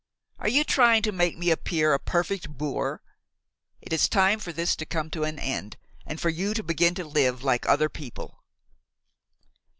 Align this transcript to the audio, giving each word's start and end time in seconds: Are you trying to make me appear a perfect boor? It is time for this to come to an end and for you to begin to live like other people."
Are 0.39 0.47
you 0.49 0.63
trying 0.63 1.03
to 1.03 1.11
make 1.11 1.37
me 1.37 1.51
appear 1.51 1.93
a 1.93 1.99
perfect 1.99 2.49
boor? 2.49 3.03
It 3.83 3.93
is 3.93 4.09
time 4.09 4.39
for 4.39 4.51
this 4.51 4.75
to 4.77 4.85
come 4.87 5.11
to 5.11 5.25
an 5.25 5.37
end 5.37 5.77
and 6.07 6.19
for 6.19 6.29
you 6.29 6.55
to 6.55 6.63
begin 6.63 6.95
to 6.95 7.05
live 7.05 7.43
like 7.43 7.67
other 7.67 7.87
people." 7.87 8.41